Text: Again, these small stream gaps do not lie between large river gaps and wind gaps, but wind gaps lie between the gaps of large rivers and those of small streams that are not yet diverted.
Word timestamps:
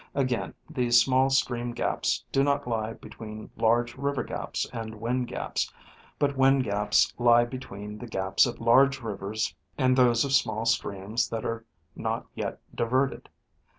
Again, 0.15 0.55
these 0.67 0.99
small 0.99 1.29
stream 1.29 1.73
gaps 1.73 2.25
do 2.31 2.43
not 2.43 2.67
lie 2.67 2.93
between 2.93 3.51
large 3.55 3.95
river 3.97 4.23
gaps 4.23 4.65
and 4.73 4.99
wind 4.99 5.27
gaps, 5.27 5.71
but 6.17 6.35
wind 6.35 6.63
gaps 6.63 7.13
lie 7.19 7.45
between 7.45 7.99
the 7.99 8.07
gaps 8.07 8.47
of 8.47 8.59
large 8.59 8.99
rivers 9.03 9.55
and 9.77 9.95
those 9.95 10.25
of 10.25 10.33
small 10.33 10.65
streams 10.65 11.29
that 11.29 11.45
are 11.45 11.65
not 11.95 12.25
yet 12.33 12.59
diverted. 12.73 13.29